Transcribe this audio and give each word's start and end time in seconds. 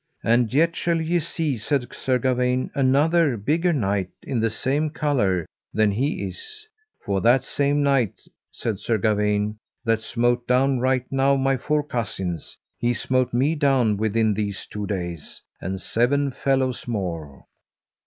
And 0.23 0.51
yet 0.51 0.75
shall 0.75 0.99
ye 0.99 1.19
see, 1.19 1.59
said 1.59 1.93
Sir 1.93 2.17
Gawaine, 2.17 2.71
another 2.73 3.37
bigger 3.37 3.71
knight, 3.71 4.09
in 4.23 4.39
the 4.39 4.49
same 4.49 4.89
colour, 4.89 5.45
than 5.75 5.91
he 5.91 6.23
is; 6.27 6.65
for 7.05 7.21
that 7.21 7.43
same 7.43 7.83
knight, 7.83 8.19
said 8.51 8.79
Sir 8.79 8.97
Gawaine, 8.97 9.57
that 9.85 10.01
smote 10.01 10.47
down 10.47 10.79
right 10.79 11.05
now 11.11 11.35
my 11.35 11.55
four 11.55 11.83
cousins, 11.83 12.57
he 12.79 12.95
smote 12.95 13.31
me 13.31 13.53
down 13.53 13.95
within 13.95 14.33
these 14.33 14.65
two 14.65 14.87
days, 14.87 15.43
and 15.61 15.79
seven 15.79 16.31
fellows 16.31 16.87
more. 16.87 17.45